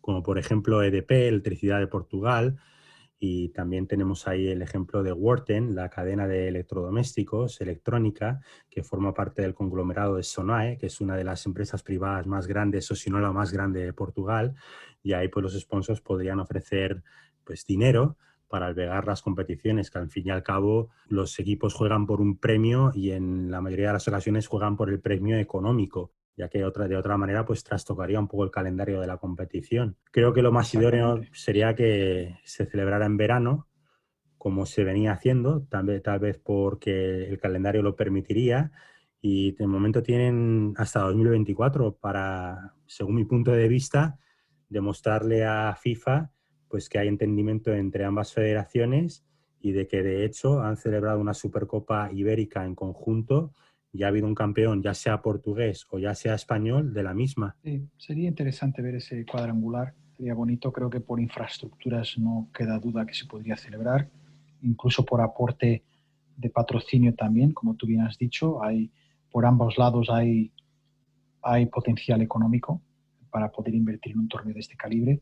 como 0.00 0.22
por 0.22 0.38
ejemplo 0.38 0.82
EDP, 0.82 1.28
Electricidad 1.28 1.78
de 1.78 1.86
Portugal, 1.86 2.56
y 3.22 3.50
también 3.50 3.86
tenemos 3.86 4.26
ahí 4.26 4.48
el 4.48 4.62
ejemplo 4.62 5.02
de 5.02 5.12
Worten, 5.12 5.74
la 5.74 5.90
cadena 5.90 6.26
de 6.26 6.48
electrodomésticos 6.48 7.60
electrónica, 7.60 8.40
que 8.70 8.82
forma 8.82 9.12
parte 9.12 9.42
del 9.42 9.54
conglomerado 9.54 10.16
de 10.16 10.22
Sonae, 10.22 10.78
que 10.78 10.86
es 10.86 11.02
una 11.02 11.16
de 11.16 11.24
las 11.24 11.44
empresas 11.44 11.82
privadas 11.82 12.26
más 12.26 12.46
grandes, 12.46 12.90
o 12.90 12.94
si 12.94 13.10
no 13.10 13.20
la 13.20 13.30
más 13.30 13.52
grande 13.52 13.84
de 13.84 13.92
Portugal, 13.92 14.54
y 15.02 15.12
ahí 15.12 15.28
pues 15.28 15.42
los 15.42 15.60
sponsors 15.60 16.00
podrían 16.00 16.40
ofrecer 16.40 17.02
pues 17.44 17.66
dinero 17.66 18.16
para 18.50 18.66
albergar 18.66 19.06
las 19.06 19.22
competiciones, 19.22 19.90
que 19.90 19.98
al 19.98 20.10
fin 20.10 20.26
y 20.26 20.30
al 20.30 20.42
cabo 20.42 20.90
los 21.08 21.38
equipos 21.38 21.72
juegan 21.72 22.04
por 22.04 22.20
un 22.20 22.36
premio 22.36 22.90
y 22.92 23.12
en 23.12 23.50
la 23.50 23.60
mayoría 23.60 23.86
de 23.86 23.92
las 23.94 24.08
ocasiones 24.08 24.48
juegan 24.48 24.76
por 24.76 24.90
el 24.90 25.00
premio 25.00 25.38
económico, 25.38 26.12
ya 26.36 26.48
que 26.48 26.64
otra, 26.64 26.88
de 26.88 26.96
otra 26.96 27.16
manera 27.16 27.44
pues 27.44 27.62
trastocaría 27.62 28.18
un 28.18 28.26
poco 28.26 28.42
el 28.42 28.50
calendario 28.50 29.00
de 29.00 29.06
la 29.06 29.18
competición. 29.18 29.96
Creo 30.10 30.32
que 30.32 30.42
lo 30.42 30.50
más 30.50 30.74
idóneo 30.74 31.20
sería 31.32 31.76
que 31.76 32.38
se 32.44 32.66
celebrara 32.66 33.06
en 33.06 33.16
verano, 33.16 33.68
como 34.36 34.66
se 34.66 34.82
venía 34.82 35.12
haciendo, 35.12 35.62
tal 35.70 35.86
vez, 35.86 36.02
tal 36.02 36.18
vez 36.18 36.40
porque 36.42 37.28
el 37.28 37.38
calendario 37.38 37.82
lo 37.82 37.94
permitiría, 37.94 38.72
y 39.22 39.52
de 39.52 39.66
momento 39.66 40.02
tienen 40.02 40.74
hasta 40.76 41.00
2024 41.00 41.98
para, 41.98 42.74
según 42.86 43.14
mi 43.14 43.24
punto 43.24 43.52
de 43.52 43.68
vista, 43.68 44.18
demostrarle 44.68 45.44
a 45.44 45.76
FIFA 45.76 46.32
pues 46.70 46.88
que 46.88 46.98
hay 46.98 47.08
entendimiento 47.08 47.74
entre 47.74 48.04
ambas 48.04 48.32
federaciones 48.32 49.24
y 49.60 49.72
de 49.72 49.88
que 49.88 50.02
de 50.02 50.24
hecho 50.24 50.62
han 50.62 50.76
celebrado 50.76 51.20
una 51.20 51.34
Supercopa 51.34 52.10
Ibérica 52.12 52.64
en 52.64 52.74
conjunto 52.74 53.52
y 53.92 54.04
ha 54.04 54.08
habido 54.08 54.28
un 54.28 54.36
campeón, 54.36 54.82
ya 54.82 54.94
sea 54.94 55.20
portugués 55.20 55.84
o 55.90 55.98
ya 55.98 56.14
sea 56.14 56.34
español, 56.34 56.94
de 56.94 57.02
la 57.02 57.12
misma. 57.12 57.56
Sí, 57.64 57.82
sería 57.98 58.28
interesante 58.28 58.80
ver 58.82 58.94
ese 58.94 59.26
cuadrangular, 59.26 59.94
sería 60.16 60.32
bonito, 60.32 60.72
creo 60.72 60.88
que 60.88 61.00
por 61.00 61.20
infraestructuras 61.20 62.16
no 62.18 62.48
queda 62.54 62.78
duda 62.78 63.04
que 63.04 63.14
se 63.14 63.26
podría 63.26 63.56
celebrar, 63.56 64.08
incluso 64.62 65.04
por 65.04 65.20
aporte 65.20 65.82
de 66.36 66.50
patrocinio 66.50 67.14
también, 67.16 67.52
como 67.52 67.74
tú 67.74 67.86
bien 67.86 68.02
has 68.02 68.16
dicho, 68.16 68.62
hay 68.62 68.92
por 69.32 69.44
ambos 69.44 69.76
lados 69.76 70.08
hay, 70.10 70.52
hay 71.42 71.66
potencial 71.66 72.22
económico 72.22 72.80
para 73.30 73.50
poder 73.50 73.74
invertir 73.74 74.12
en 74.12 74.20
un 74.20 74.28
torneo 74.28 74.54
de 74.54 74.60
este 74.60 74.76
calibre 74.76 75.20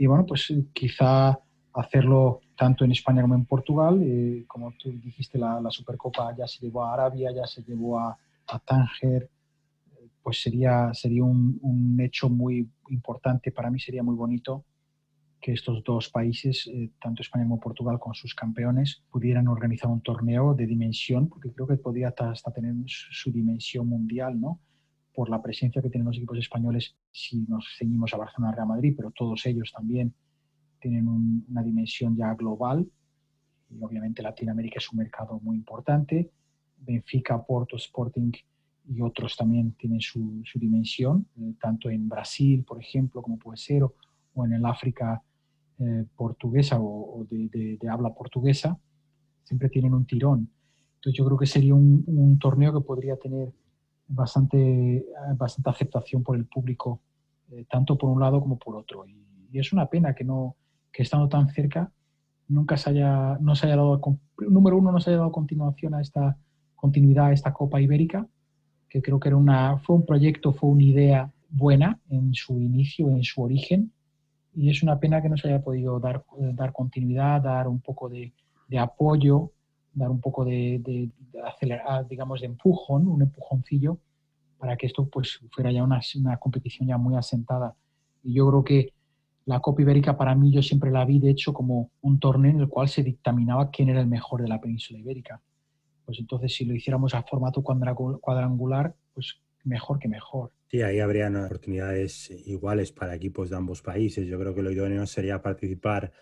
y 0.00 0.06
bueno, 0.06 0.24
pues 0.24 0.48
eh, 0.48 0.64
quizá 0.72 1.38
hacerlo 1.74 2.40
tanto 2.56 2.86
en 2.86 2.92
España 2.92 3.20
como 3.20 3.34
en 3.34 3.44
Portugal. 3.44 4.00
Eh, 4.02 4.44
como 4.48 4.72
tú 4.72 4.90
dijiste, 4.92 5.36
la, 5.36 5.60
Supercopa 5.68 6.34
ya 6.34 6.46
se 6.46 6.58
llevó 6.60 6.84
a 6.84 6.94
Arabia, 6.94 7.30
ya 7.34 7.46
se 7.46 7.62
llevó 7.62 7.98
a, 7.98 8.16
Tánger. 8.64 9.28
Pues 10.22 10.40
sería, 10.40 10.94
sería 10.94 11.22
un, 11.22 11.98
hecho 12.00 12.30
muy 12.30 12.66
importante, 12.88 13.52
para 13.52 13.70
mí 13.70 13.78
sería 13.78 14.02
muy 14.02 14.16
bonito 14.16 14.64
que 15.38 15.52
estos 15.52 15.84
dos 15.84 16.08
países, 16.08 16.66
eh, 16.66 16.90
tanto 16.98 17.20
España 17.20 17.44
como 17.44 17.60
Portugal, 17.60 17.98
con 17.98 18.14
sus 18.14 18.34
campeones, 18.34 19.02
pudieran 19.10 19.48
organizar 19.48 19.90
un 19.90 20.00
torneo 20.00 20.54
de 20.54 20.66
dimensión, 20.66 21.28
porque 21.28 21.52
creo 21.52 21.66
que 21.66 21.76
podría 21.76 22.08
hasta 22.08 22.50
tener 22.52 22.74
su 22.86 23.30
dimensión 23.30 23.86
mundial, 23.86 24.40
¿no? 24.40 24.60
Por 25.14 25.28
la 25.28 25.42
presencia 25.42 25.82
que 25.82 25.90
tienen 25.90 26.06
los 26.06 26.16
equipos 26.16 26.38
españoles 26.38 26.94
si 27.10 27.42
nos 27.42 27.76
ceñimos 27.78 28.14
a 28.14 28.18
Barcelona 28.18 28.52
Real 28.52 28.68
Madrid, 28.68 28.94
pero 28.96 29.10
todos 29.10 29.44
ellos 29.46 29.72
también 29.74 30.14
tienen 30.80 31.06
una 31.48 31.62
dimensión 31.62 32.16
ya 32.16 32.34
global 32.34 32.86
y 33.70 33.82
obviamente 33.82 34.22
Latinoamérica 34.22 34.78
es 34.78 34.90
un 34.92 34.98
mercado 34.98 35.38
muy 35.40 35.56
importante. 35.56 36.30
Benfica, 36.78 37.40
Porto, 37.44 37.76
Sporting 37.76 38.32
y 38.88 39.00
otros 39.00 39.36
también 39.36 39.72
tienen 39.72 40.00
su, 40.00 40.42
dimensión, 40.54 41.26
eh, 41.38 41.54
tanto 41.60 41.90
en 41.90 42.08
Brasil, 42.08 42.64
por 42.64 42.80
ejemplo, 42.80 43.22
como 43.22 43.38
puede 43.38 43.58
ser, 43.58 43.82
o, 43.84 43.94
en 44.44 44.54
el 44.54 44.64
África 44.64 45.22
eh, 45.78 46.04
portuguesa 46.16 46.78
o, 46.80 47.26
de, 47.30 47.78
habla 47.88 48.12
portuguesa, 48.14 48.78
siempre 49.44 49.68
tienen 49.68 49.94
un 49.94 50.06
tirón. 50.06 50.50
Entonces 50.96 51.16
yo 51.16 51.24
creo 51.26 51.38
que 51.38 51.46
sería 51.46 51.74
un 51.74 52.38
torneo 52.38 52.72
que 52.74 52.84
podría 52.84 53.16
tener 53.16 53.52
bastante, 54.10 55.06
bastante 55.36 55.70
aceptación 55.70 56.22
por 56.22 56.36
el 56.36 56.44
público, 56.46 57.00
eh, 57.50 57.64
tanto 57.70 57.96
por 57.96 58.10
un 58.10 58.20
lado 58.20 58.40
como 58.40 58.58
por 58.58 58.76
otro. 58.76 59.06
Y, 59.06 59.18
es 59.52 59.72
una 59.72 59.86
pena 59.86 60.14
que, 60.14 60.22
no, 60.22 60.54
que 60.92 61.02
estando 61.02 61.28
tan 61.28 61.48
cerca 61.48 61.90
nunca 62.46 62.76
se 62.76 62.90
haya, 62.90 63.36
no 63.40 63.56
se 63.56 63.66
haya 63.66 63.76
dado, 63.76 64.00
número 64.38 64.76
uno, 64.76 64.92
no 64.92 65.00
se 65.00 65.10
haya 65.10 65.18
dado 65.18 65.32
continuación 65.32 65.94
a 65.94 66.00
esta 66.00 66.36
continuidad 66.76 67.26
a 67.26 67.32
esta 67.32 67.52
Copa 67.52 67.80
Ibérica, 67.80 68.26
que 68.88 69.02
creo 69.02 69.18
que 69.18 69.28
era 69.28 69.36
una, 69.36 69.78
fue 69.78 69.96
un 69.96 70.06
proyecto, 70.06 70.52
fue 70.52 70.70
una 70.70 70.84
idea 70.84 71.30
buena 71.48 71.98
en 72.08 72.32
su 72.32 72.60
inicio, 72.60 73.08
en 73.08 73.24
su 73.24 73.42
origen, 73.42 73.92
y 74.54 74.70
es 74.70 74.82
una 74.82 74.98
pena 74.98 75.20
que 75.20 75.28
no 75.28 75.36
se 75.36 75.48
haya 75.48 75.62
podido 75.62 75.98
dar, 75.98 76.24
dar 76.54 76.72
continuidad, 76.72 77.42
dar 77.42 77.66
un 77.68 77.80
poco 77.80 78.08
de, 78.08 78.32
de 78.68 78.78
apoyo 78.78 79.52
dar 79.92 80.10
un 80.10 80.20
poco 80.20 80.44
de, 80.44 81.10
acelerar, 81.44 82.06
digamos, 82.06 82.40
de 82.40 82.46
empujón, 82.46 83.08
un 83.08 83.22
empujoncillo 83.22 83.98
para 84.58 84.76
que 84.76 84.86
esto 84.86 85.08
pues 85.08 85.40
fuera 85.52 85.72
ya 85.72 85.82
una, 85.82 86.00
una 86.16 86.36
competición 86.36 86.88
ya 86.88 86.98
muy 86.98 87.16
asentada. 87.16 87.74
Y 88.22 88.34
yo 88.34 88.48
creo 88.48 88.64
que 88.64 88.92
la 89.46 89.60
Copa 89.60 89.82
Ibérica 89.82 90.16
para 90.16 90.34
mí 90.34 90.52
yo 90.52 90.62
siempre 90.62 90.90
la 90.90 91.04
vi 91.04 91.18
de 91.18 91.30
hecho 91.30 91.52
como 91.52 91.90
un 92.02 92.20
torneo 92.20 92.50
en 92.50 92.60
el 92.60 92.68
cual 92.68 92.88
se 92.88 93.02
dictaminaba 93.02 93.70
quién 93.70 93.88
era 93.88 94.00
el 94.00 94.06
mejor 94.06 94.42
de 94.42 94.48
la 94.48 94.60
península 94.60 94.98
ibérica. 94.98 95.40
Pues 96.04 96.18
entonces 96.18 96.54
si 96.54 96.64
lo 96.64 96.74
hiciéramos 96.74 97.14
a 97.14 97.22
formato 97.22 97.62
cuadrangular, 97.62 98.94
pues 99.14 99.40
mejor 99.64 99.98
que 99.98 100.08
mejor. 100.08 100.52
Sí, 100.68 100.82
ahí 100.82 101.00
habrían 101.00 101.36
oportunidades 101.36 102.30
iguales 102.46 102.92
para 102.92 103.14
equipos 103.14 103.50
de 103.50 103.56
ambos 103.56 103.82
países. 103.82 104.26
Yo 104.26 104.38
creo 104.38 104.54
que 104.54 104.62
lo 104.62 104.70
idóneo 104.70 105.06
sería 105.06 105.42
participar 105.42 106.12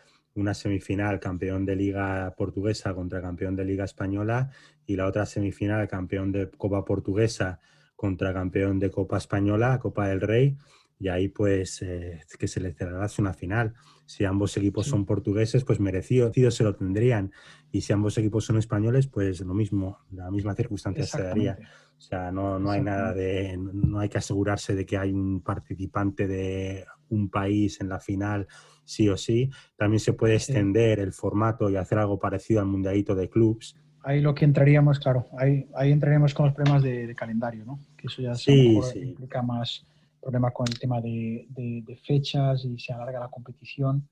una 0.40 0.54
semifinal 0.54 1.20
campeón 1.20 1.64
de 1.64 1.76
liga 1.76 2.34
portuguesa 2.36 2.94
contra 2.94 3.20
campeón 3.20 3.56
de 3.56 3.64
liga 3.64 3.84
española 3.84 4.50
y 4.86 4.96
la 4.96 5.06
otra 5.06 5.26
semifinal 5.26 5.86
campeón 5.88 6.32
de 6.32 6.50
Copa 6.50 6.84
portuguesa 6.84 7.60
contra 7.96 8.32
campeón 8.32 8.78
de 8.78 8.90
Copa 8.90 9.18
española, 9.18 9.78
Copa 9.78 10.08
del 10.08 10.20
Rey 10.20 10.56
y 11.00 11.08
ahí 11.08 11.28
pues 11.28 11.82
eh, 11.82 12.20
que 12.38 12.48
se 12.48 12.60
le 12.60 12.72
celebrase 12.72 13.20
una 13.20 13.32
final. 13.32 13.74
Si 14.06 14.24
ambos 14.24 14.56
equipos 14.56 14.86
son 14.86 15.04
portugueses, 15.04 15.64
pues 15.64 15.80
merecido 15.80 16.32
se 16.32 16.64
lo 16.64 16.74
tendrían. 16.74 17.32
Y 17.70 17.82
si 17.82 17.92
ambos 17.92 18.16
equipos 18.18 18.44
son 18.44 18.56
españoles, 18.56 19.06
pues 19.06 19.40
lo 19.40 19.54
mismo, 19.54 19.98
la 20.12 20.30
misma 20.30 20.54
circunstancia 20.54 21.04
se 21.04 21.22
daría. 21.22 21.58
O 21.96 22.00
sea, 22.00 22.32
no, 22.32 22.58
no 22.58 22.70
hay 22.70 22.80
nada 22.80 23.12
de, 23.12 23.56
no 23.58 24.00
hay 24.00 24.08
que 24.08 24.18
asegurarse 24.18 24.74
de 24.74 24.86
que 24.86 24.96
hay 24.96 25.12
un 25.12 25.42
participante 25.42 26.26
de 26.26 26.86
un 27.10 27.28
país 27.30 27.80
en 27.80 27.88
la 27.88 28.00
final 28.00 28.46
sí 28.84 29.08
o 29.08 29.16
sí. 29.16 29.50
También 29.76 30.00
se 30.00 30.14
puede 30.14 30.34
extender 30.34 31.00
el 31.00 31.12
formato 31.12 31.68
y 31.70 31.76
hacer 31.76 31.98
algo 31.98 32.18
parecido 32.18 32.60
al 32.60 32.66
mundialito 32.66 33.14
de 33.14 33.28
clubs. 33.28 33.76
Ahí 34.02 34.20
lo 34.20 34.34
que 34.34 34.44
entraríamos, 34.44 34.98
claro, 34.98 35.26
ahí, 35.38 35.68
ahí 35.74 35.92
entraríamos 35.92 36.32
con 36.32 36.46
los 36.46 36.54
problemas 36.54 36.82
de, 36.82 37.14
calendario, 37.14 37.64
¿no? 37.64 37.80
Que 37.96 38.06
eso 38.06 38.22
ya 38.22 38.34
sí, 38.34 38.78
implica 38.94 39.42
más 39.42 39.84
problema 40.20 40.50
con 40.50 40.66
el 40.68 40.78
tema 40.78 41.00
de, 41.00 41.46
de, 41.50 41.96
fechas 41.96 42.64
y 42.64 42.78
se 42.78 42.92
alarga 42.92 43.20
la 43.20 43.28
competición. 43.28 44.08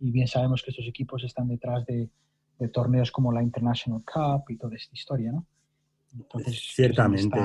Y 0.00 0.10
bien 0.10 0.26
sabemos 0.26 0.62
que 0.62 0.70
estos 0.70 0.86
equipos 0.86 1.24
están 1.24 1.48
detrás 1.48 1.84
de, 1.86 2.08
de 2.58 2.68
torneos 2.68 3.10
como 3.10 3.32
la 3.32 3.42
International 3.42 4.02
Cup 4.02 4.44
y 4.48 4.56
toda 4.56 4.76
esta 4.76 4.94
historia, 4.94 5.32
¿no? 5.32 5.46
Entonces, 6.14 6.72
Ciertamente. 6.74 7.38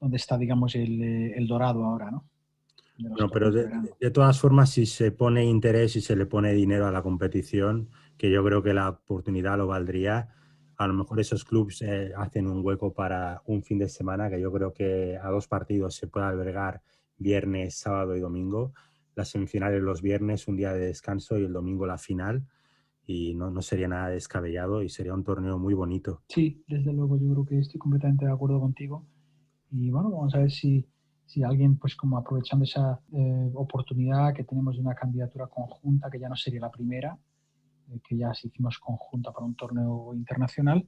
Donde 0.00 0.16
está, 0.16 0.36
digamos, 0.36 0.74
el, 0.74 1.00
el, 1.00 1.46
dorado 1.46 1.84
ahora, 1.84 2.10
¿no? 2.10 2.24
No, 3.18 3.28
pero 3.28 3.50
de, 3.50 3.68
de, 4.00 4.10
todas 4.10 4.40
formas, 4.40 4.70
si 4.70 4.86
se 4.86 5.12
pone 5.12 5.44
interés 5.44 5.96
y 5.96 6.00
se 6.00 6.16
le 6.16 6.26
pone 6.26 6.52
dinero 6.52 6.86
a 6.86 6.92
la 6.92 7.02
competición, 7.02 7.88
que 8.16 8.30
yo 8.30 8.44
creo 8.44 8.62
que 8.62 8.74
la 8.74 8.88
oportunidad 8.90 9.56
lo 9.58 9.66
valdría, 9.66 10.30
a 10.82 10.86
lo 10.86 10.94
mejor 10.94 11.20
esos 11.20 11.44
clubes 11.44 11.82
eh, 11.82 12.12
hacen 12.16 12.46
un 12.46 12.64
hueco 12.64 12.92
para 12.92 13.42
un 13.46 13.62
fin 13.62 13.78
de 13.78 13.88
semana, 13.88 14.28
que 14.30 14.40
yo 14.40 14.52
creo 14.52 14.72
que 14.72 15.16
a 15.16 15.28
dos 15.28 15.46
partidos 15.48 15.94
se 15.94 16.08
puede 16.08 16.26
albergar 16.26 16.82
viernes, 17.18 17.76
sábado 17.76 18.16
y 18.16 18.20
domingo. 18.20 18.72
Las 19.14 19.28
semifinales 19.28 19.82
los 19.82 20.02
viernes, 20.02 20.48
un 20.48 20.56
día 20.56 20.72
de 20.72 20.86
descanso 20.86 21.38
y 21.38 21.44
el 21.44 21.52
domingo 21.52 21.86
la 21.86 21.98
final. 21.98 22.46
Y 23.04 23.34
no, 23.34 23.50
no 23.50 23.62
sería 23.62 23.88
nada 23.88 24.08
descabellado 24.08 24.82
y 24.82 24.88
sería 24.88 25.14
un 25.14 25.24
torneo 25.24 25.58
muy 25.58 25.74
bonito. 25.74 26.22
Sí, 26.28 26.64
desde 26.66 26.92
luego 26.92 27.18
yo 27.18 27.30
creo 27.32 27.44
que 27.44 27.58
estoy 27.58 27.78
completamente 27.78 28.24
de 28.24 28.32
acuerdo 28.32 28.60
contigo. 28.60 29.06
Y 29.70 29.90
bueno, 29.90 30.10
vamos 30.10 30.34
a 30.34 30.38
ver 30.38 30.50
si, 30.50 30.86
si 31.32 31.42
alguien, 31.42 31.78
pues 31.78 31.96
como 31.96 32.18
aprovechando 32.18 32.64
esa 32.64 33.00
eh, 33.10 33.50
oportunidad 33.54 34.34
que 34.34 34.44
tenemos 34.44 34.76
de 34.76 34.82
una 34.82 34.94
candidatura 34.94 35.46
conjunta, 35.46 36.10
que 36.10 36.18
ya 36.18 36.28
no 36.28 36.36
sería 36.36 36.60
la 36.60 36.70
primera, 36.70 37.16
eh, 37.90 38.00
que 38.06 38.18
ya 38.18 38.34
se 38.34 38.48
hicimos 38.48 38.78
conjunta 38.78 39.32
para 39.32 39.46
un 39.46 39.54
torneo 39.54 40.12
internacional, 40.14 40.86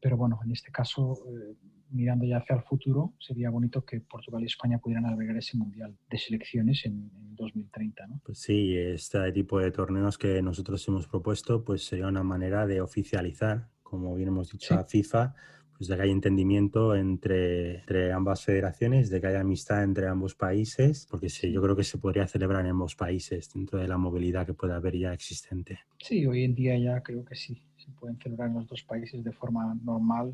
pero 0.00 0.16
bueno, 0.16 0.38
en 0.44 0.52
este 0.52 0.70
caso, 0.70 1.14
eh, 1.28 1.56
mirando 1.90 2.24
ya 2.24 2.38
hacia 2.38 2.54
el 2.54 2.62
futuro, 2.62 3.14
sería 3.18 3.50
bonito 3.50 3.84
que 3.84 4.00
Portugal 4.00 4.42
y 4.42 4.46
España 4.46 4.78
pudieran 4.78 5.06
albergar 5.06 5.36
ese 5.36 5.56
Mundial 5.56 5.96
de 6.08 6.18
Selecciones 6.18 6.84
en, 6.84 7.10
2030. 7.36 8.06
¿no? 8.06 8.20
Pues 8.24 8.38
sí, 8.38 8.74
este 8.74 9.30
tipo 9.30 9.58
de 9.58 9.70
torneos 9.70 10.16
que 10.16 10.40
nosotros 10.40 10.86
hemos 10.88 11.06
propuesto, 11.06 11.64
pues 11.64 11.84
sería 11.84 12.06
una 12.06 12.22
manera 12.22 12.66
de 12.66 12.80
oficializar, 12.80 13.68
como 13.82 14.14
bien 14.14 14.28
hemos 14.28 14.50
dicho, 14.50 14.74
a 14.74 14.84
FIFA 14.84 15.34
pues 15.76 15.88
de 15.88 15.96
que 15.96 16.02
haya 16.02 16.12
entendimiento 16.12 16.94
entre, 16.94 17.80
entre, 17.80 18.12
ambas 18.12 18.44
federaciones, 18.44 19.10
de 19.10 19.20
que 19.20 19.26
haya 19.26 19.40
amistad 19.40 19.84
entre 19.84 20.08
ambos 20.08 20.34
países, 20.34 21.06
porque 21.10 21.28
sí, 21.28 21.52
yo 21.52 21.60
creo 21.62 21.76
que 21.76 21.84
se 21.84 21.98
podría 21.98 22.26
celebrar 22.26 22.64
en 22.64 22.70
ambos 22.70 22.96
países 22.96 23.52
dentro 23.52 23.78
de 23.78 23.88
la 23.88 23.98
movilidad 23.98 24.46
que 24.46 24.54
puede 24.54 24.72
haber 24.72 24.96
ya 24.96 25.12
existente. 25.12 25.80
Sí, 25.98 26.26
hoy 26.26 26.44
en 26.44 26.54
día 26.54 26.78
ya 26.78 27.02
creo 27.02 27.24
que 27.24 27.34
sí, 27.34 27.62
se 27.76 27.90
pueden 27.92 28.16
celebrar 28.18 28.48
en 28.48 28.54
los 28.54 28.66
dos 28.66 28.82
países 28.84 29.22
de 29.22 29.32
forma 29.32 29.76
normal, 29.82 30.32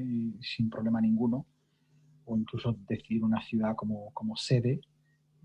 y 0.00 0.32
sin 0.40 0.70
problema 0.70 1.00
ninguno, 1.00 1.44
o 2.24 2.36
incluso 2.36 2.76
decidir 2.88 3.24
una 3.24 3.42
ciudad 3.42 3.74
como, 3.74 4.12
como 4.12 4.36
sede, 4.36 4.80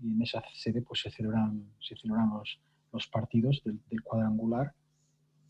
y 0.00 0.12
en 0.12 0.22
esa 0.22 0.42
sede 0.54 0.82
pues 0.82 1.00
se 1.00 1.10
celebran, 1.10 1.64
se 1.80 1.96
celebran 1.96 2.30
los, 2.30 2.60
los 2.92 3.08
partidos 3.08 3.60
del, 3.64 3.80
del 3.90 4.00
cuadrangular, 4.02 4.72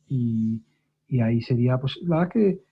y, 0.08 0.62
y 1.06 1.20
ahí 1.20 1.42
sería, 1.42 1.76
pues 1.78 1.98
la 2.02 2.20
verdad 2.20 2.32
que 2.32 2.67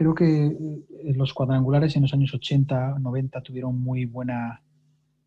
creo 0.00 0.14
que 0.14 0.46
eh, 0.46 1.12
los 1.14 1.34
cuadrangulares 1.34 1.94
en 1.94 2.00
los 2.02 2.14
años 2.14 2.32
80, 2.32 3.00
90 3.00 3.42
tuvieron 3.42 3.78
muy 3.78 4.06
buena, 4.06 4.62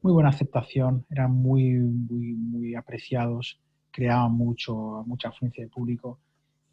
muy 0.01 0.11
buena 0.11 0.29
aceptación, 0.29 1.05
eran 1.11 1.31
muy, 1.31 1.73
muy, 1.73 2.33
muy 2.33 2.73
apreciados, 2.73 3.61
creaban 3.91 4.31
mucho, 4.31 5.03
mucha 5.05 5.29
afluencia 5.29 5.63
de 5.63 5.69
público. 5.69 6.19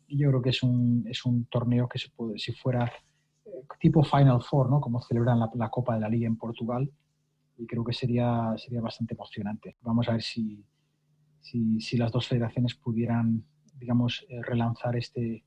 Y 0.07 0.17
yo 0.17 0.31
creo 0.31 0.41
que 0.41 0.49
es 0.49 0.63
un, 0.63 1.05
es 1.11 1.27
un 1.27 1.45
torneo 1.45 1.87
que 1.91 1.99
se 1.99 2.09
puede, 2.09 2.39
si 2.39 2.53
fuera 2.55 2.91
eh, 3.45 3.51
tipo 3.79 4.03
Final 4.03 4.41
Four, 4.41 4.71
¿no? 4.71 4.81
como 4.81 5.03
celebran 5.03 5.39
la, 5.39 5.51
la, 5.55 5.69
Copa 5.69 5.93
de 5.93 6.01
la 6.01 6.09
Liga 6.09 6.27
en 6.27 6.39
Portugal, 6.39 6.91
y 7.59 7.67
creo 7.67 7.85
que 7.85 7.93
sería, 7.93 8.55
sería 8.57 8.81
bastante 8.81 9.13
emocionante. 9.13 9.77
Vamos 9.83 10.09
a 10.09 10.13
ver 10.13 10.23
si, 10.23 10.65
si, 11.43 11.79
si 11.83 11.99
las 11.99 12.11
dos 12.11 12.27
federaciones 12.27 12.75
pudieran, 12.77 13.45
digamos, 13.75 14.25
eh, 14.31 14.41
relanzar 14.41 14.97
este, 14.97 15.45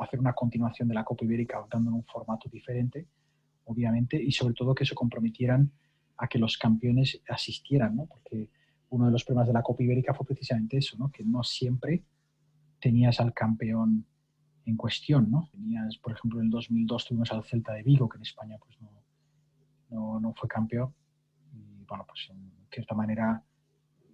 hacer 0.00 0.20
una 0.20 0.32
continuación 0.32 0.88
de 0.88 0.94
la 0.94 1.04
Copa 1.04 1.24
Ibérica 1.24 1.64
dando 1.70 1.92
un 1.92 2.04
formato 2.04 2.48
diferente, 2.48 3.06
obviamente, 3.64 4.22
y 4.22 4.32
sobre 4.32 4.54
todo 4.54 4.74
que 4.74 4.84
se 4.84 4.94
comprometieran 4.94 5.70
a 6.16 6.28
que 6.28 6.38
los 6.38 6.58
campeones 6.58 7.20
asistieran, 7.28 7.96
¿no? 7.96 8.06
porque 8.06 8.48
uno 8.90 9.06
de 9.06 9.12
los 9.12 9.24
problemas 9.24 9.48
de 9.48 9.54
la 9.54 9.62
Copa 9.62 9.82
Ibérica 9.82 10.14
fue 10.14 10.26
precisamente 10.26 10.76
eso, 10.78 10.96
¿no? 10.98 11.10
que 11.10 11.24
no 11.24 11.42
siempre 11.42 12.02
tenías 12.80 13.20
al 13.20 13.32
campeón 13.32 14.04
en 14.66 14.76
cuestión. 14.76 15.30
¿no? 15.30 15.48
Tenías, 15.50 15.96
por 15.98 16.12
ejemplo, 16.12 16.40
en 16.40 16.46
el 16.46 16.50
2002 16.50 17.06
tuvimos 17.06 17.32
al 17.32 17.44
Celta 17.44 17.72
de 17.72 17.82
Vigo, 17.82 18.08
que 18.08 18.18
en 18.18 18.22
España 18.22 18.58
pues, 18.58 18.78
no, 18.80 18.90
no, 19.90 20.20
no 20.20 20.34
fue 20.34 20.48
campeón. 20.48 20.94
Y 21.54 21.84
bueno, 21.84 22.04
pues 22.06 22.28
en 22.30 22.52
cierta 22.70 22.94
manera 22.94 23.42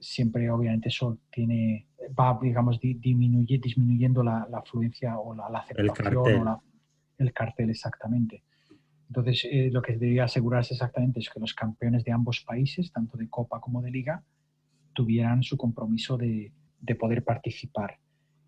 siempre 0.01 0.51
obviamente 0.51 0.89
eso 0.89 1.19
tiene, 1.31 1.87
va, 2.19 2.39
digamos, 2.41 2.81
disminuye, 2.81 3.59
disminuyendo 3.59 4.23
la, 4.23 4.49
afluencia 4.53 5.19
o 5.19 5.35
la, 5.35 5.47
aceptación 5.59 5.89
el 5.89 5.93
cartel. 5.93 6.43
el 7.19 7.33
cartel 7.33 7.71
exactamente. 7.71 8.43
Entonces, 9.09 9.47
eh, 9.51 9.71
lo 9.73 9.81
que 9.81 9.95
debería 9.95 10.25
asegurarse 10.25 10.75
exactamente 10.75 11.21
es 11.21 11.31
que 11.31 11.41
los 11.41 11.55
campeones 11.55 12.05
de 12.05 12.13
ambos 12.13 12.45
países, 12.47 12.93
tanto 12.93 13.17
de 13.17 13.29
Copa 13.29 13.61
como 13.61 13.81
de 13.81 13.91
Liga, 13.91 14.23
tuvieran 14.93 15.43
su 15.43 15.57
compromiso 15.57 16.17
de, 16.17 16.53
de 16.81 16.95
poder 16.95 17.25
participar. 17.25 17.99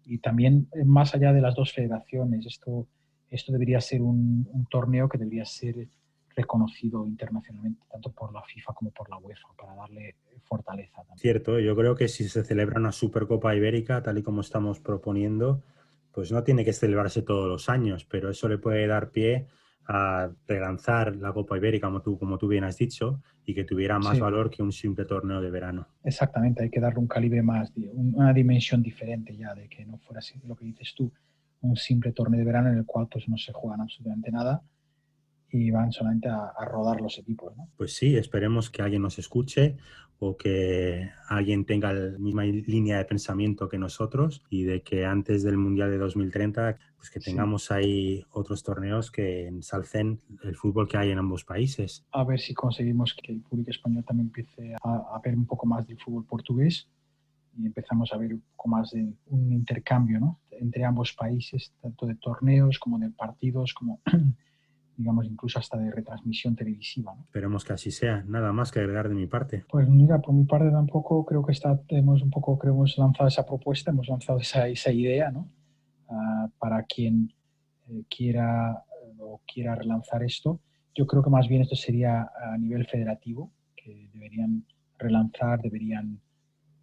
Y 0.04 0.18
también, 0.18 0.68
eh, 0.74 0.84
más 0.84 1.14
allá 1.14 1.32
de 1.32 1.40
las 1.40 1.54
dos 1.54 1.72
federaciones, 1.72 2.44
esto, 2.46 2.86
esto 3.30 3.52
debería 3.52 3.80
ser 3.80 4.02
un, 4.02 4.48
un 4.52 4.66
torneo 4.66 5.08
que 5.08 5.18
debería 5.18 5.44
ser 5.44 5.88
reconocido 6.34 7.06
internacionalmente, 7.06 7.82
tanto 7.90 8.12
por 8.12 8.32
la 8.32 8.42
FIFA 8.42 8.72
como 8.74 8.90
por 8.90 9.08
la 9.10 9.18
UEFA, 9.18 9.48
para 9.58 9.74
darle 9.74 10.16
fortaleza. 10.44 10.96
También. 10.96 11.18
Cierto, 11.18 11.58
yo 11.58 11.76
creo 11.76 11.94
que 11.94 12.08
si 12.08 12.28
se 12.28 12.44
celebra 12.44 12.78
una 12.78 12.92
Supercopa 12.92 13.54
Ibérica, 13.54 14.02
tal 14.02 14.18
y 14.18 14.22
como 14.22 14.40
estamos 14.40 14.80
proponiendo, 14.80 15.62
pues 16.12 16.32
no 16.32 16.42
tiene 16.42 16.64
que 16.64 16.72
celebrarse 16.72 17.22
todos 17.22 17.48
los 17.48 17.68
años, 17.68 18.04
pero 18.04 18.30
eso 18.30 18.48
le 18.48 18.58
puede 18.58 18.86
dar 18.86 19.10
pie 19.10 19.46
a 19.86 20.30
relanzar 20.46 21.16
la 21.16 21.32
Copa 21.32 21.56
Ibérica, 21.56 21.88
como 21.88 22.00
tú, 22.00 22.18
como 22.18 22.38
tú 22.38 22.46
bien 22.46 22.62
has 22.62 22.76
dicho, 22.76 23.20
y 23.44 23.54
que 23.54 23.64
tuviera 23.64 23.98
más 23.98 24.20
valor 24.20 24.48
que 24.48 24.62
un 24.62 24.70
simple 24.70 25.04
torneo 25.04 25.40
de 25.40 25.50
verano. 25.50 25.88
Exactamente, 26.04 26.62
hay 26.62 26.70
que 26.70 26.80
darle 26.80 27.00
un 27.00 27.08
calibre 27.08 27.42
más, 27.42 27.72
una 27.94 28.32
dimensión 28.32 28.82
diferente 28.82 29.36
ya, 29.36 29.52
de 29.54 29.68
que 29.68 29.84
no 29.84 29.98
fuera 29.98 30.20
así, 30.20 30.38
lo 30.46 30.54
que 30.54 30.64
dices 30.64 30.94
tú, 30.94 31.10
un 31.62 31.76
simple 31.76 32.12
torneo 32.12 32.38
de 32.38 32.46
verano 32.46 32.70
en 32.70 32.78
el 32.78 32.86
cual 32.86 33.08
pues 33.10 33.28
no 33.28 33.36
se 33.36 33.52
juegan 33.52 33.80
absolutamente 33.80 34.30
nada, 34.30 34.62
y 35.52 35.70
van 35.70 35.92
solamente 35.92 36.28
a, 36.28 36.52
rodar 36.64 37.00
los 37.00 37.18
equipos. 37.18 37.56
¿no? 37.56 37.68
Pues 37.76 37.94
sí, 37.94 38.16
esperemos 38.16 38.70
que 38.70 38.82
alguien 38.82 39.02
nos 39.02 39.18
escuche 39.18 39.76
o 40.18 40.36
que 40.36 41.10
alguien 41.28 41.64
tenga 41.64 41.92
la 41.92 42.18
misma 42.18 42.44
línea 42.44 42.98
de 42.98 43.04
pensamiento 43.06 43.68
que 43.68 43.78
nosotros 43.78 44.44
y 44.50 44.64
de 44.64 44.82
que 44.82 45.06
antes 45.06 45.42
del 45.42 45.56
Mundial 45.56 45.90
de 45.90 45.98
2030 45.98 46.76
pues 46.96 47.08
que 47.08 47.20
tengamos 47.20 47.70
ahí 47.70 48.22
otros 48.30 48.62
torneos 48.62 49.10
que 49.10 49.46
ensalcen 49.46 50.20
el 50.42 50.54
fútbol 50.54 50.86
que 50.86 50.98
hay 50.98 51.10
en 51.10 51.18
ambos 51.18 51.44
países. 51.44 52.04
A 52.12 52.24
ver 52.24 52.38
si 52.38 52.52
conseguimos 52.52 53.14
que 53.14 53.32
el 53.32 53.40
público 53.40 53.70
español 53.70 54.04
también 54.04 54.26
empiece 54.26 54.74
a, 54.82 55.16
a 55.16 55.20
ver 55.24 55.34
un 55.34 55.46
poco 55.46 55.64
más 55.66 55.86
del 55.86 55.98
fútbol 55.98 56.26
portugués 56.26 56.86
y 57.56 57.66
empezamos 57.66 58.12
a 58.12 58.18
ver 58.18 58.34
un 58.34 58.42
poco 58.56 58.68
más 58.68 58.90
de 58.90 59.14
un 59.26 59.52
intercambio 59.52 60.20
¿no? 60.20 60.40
entre 60.50 60.84
ambos 60.84 61.14
países, 61.14 61.72
tanto 61.80 62.06
de 62.06 62.14
torneos 62.16 62.78
como 62.78 62.98
de 62.98 63.10
partidos, 63.10 63.72
como 63.74 64.00
digamos, 65.00 65.24
incluso 65.24 65.58
hasta 65.58 65.78
de 65.78 65.90
retransmisión 65.90 66.54
televisiva. 66.54 67.14
Esperemos 67.24 67.64
que 67.64 67.72
así 67.72 67.90
sea. 67.90 68.22
Nada 68.26 68.52
más 68.52 68.70
que 68.70 68.80
agregar 68.80 69.08
de 69.08 69.14
mi 69.14 69.26
parte. 69.26 69.64
Pues 69.68 69.88
mira, 69.88 70.20
por 70.20 70.34
mi 70.34 70.44
parte 70.44 70.70
tampoco 70.70 71.24
creo 71.24 71.42
que 71.42 71.52
está, 71.52 71.80
hemos 71.88 72.20
un 72.22 72.30
poco, 72.30 72.58
creo 72.58 72.74
hemos 72.74 72.98
lanzado 72.98 73.28
esa 73.28 73.46
propuesta, 73.46 73.90
hemos 73.90 74.08
lanzado 74.08 74.38
esa, 74.38 74.68
esa 74.68 74.92
idea, 74.92 75.30
¿no? 75.30 75.48
Ah, 76.08 76.48
para 76.58 76.82
quien 76.82 77.32
eh, 77.88 78.04
quiera 78.14 78.84
o 79.18 79.40
quiera 79.46 79.74
relanzar 79.74 80.22
esto. 80.22 80.60
Yo 80.94 81.06
creo 81.06 81.22
que 81.22 81.30
más 81.30 81.48
bien 81.48 81.62
esto 81.62 81.76
sería 81.76 82.30
a 82.52 82.58
nivel 82.58 82.86
federativo, 82.86 83.50
que 83.74 84.10
deberían 84.12 84.66
relanzar, 84.98 85.62
deberían, 85.62 86.20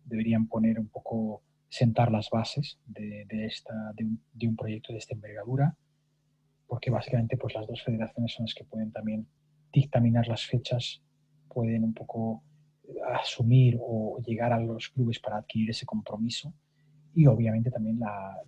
deberían 0.05 0.47
poner 0.47 0.79
un 0.79 0.87
poco, 0.87 1.43
sentar 1.69 2.11
las 2.11 2.29
bases 2.31 2.79
de, 2.87 3.25
de 3.27 3.45
esta, 3.45 3.91
de 3.93 4.05
un, 4.05 4.21
de 4.33 4.47
un 4.47 4.55
proyecto 4.55 4.93
de 4.93 4.99
esta 4.99 5.13
envergadura 5.13 5.75
porque 6.67 6.91
básicamente 6.91 7.37
pues 7.37 7.55
las 7.55 7.65
dos 7.65 7.81
federaciones 7.83 8.33
son 8.33 8.45
las 8.45 8.53
que 8.53 8.65
pueden 8.65 8.91
también 8.91 9.27
dictaminar 9.71 10.27
las 10.27 10.45
fechas, 10.45 11.01
pueden 11.47 11.83
un 11.83 11.93
poco 11.93 12.43
eh, 12.83 12.95
asumir 13.13 13.77
o 13.79 14.19
llegar 14.25 14.53
a 14.53 14.59
los 14.59 14.89
clubes 14.89 15.19
para 15.19 15.37
adquirir 15.37 15.69
ese 15.69 15.85
compromiso 15.85 16.53
y 17.15 17.25
obviamente 17.25 17.71
también 17.71 17.99